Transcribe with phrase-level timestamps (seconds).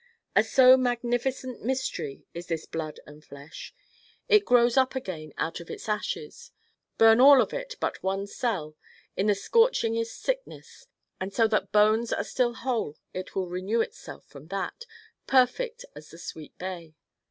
[0.35, 3.71] A so magnificent mystery is this blood and flesh.
[4.27, 6.49] It grows up again out of its ashes.
[6.97, 8.75] Burn all of it but one cell
[9.15, 10.87] in the scorchingest sickness
[11.19, 14.87] and so that bones are still whole it will renew itself from that,
[15.27, 16.95] perfect as the sweet bay.